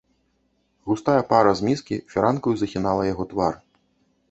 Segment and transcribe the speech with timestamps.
[0.91, 3.53] Густая пара з міскі фіранкаю захінала яго твар.